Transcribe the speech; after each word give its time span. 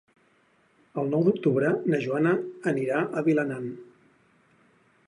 El 1.01 1.11
nou 1.11 1.27
d'octubre 1.27 1.69
na 1.91 2.01
Joana 2.07 2.33
anirà 2.73 3.05
a 3.21 3.25
Vilanant. 3.31 3.71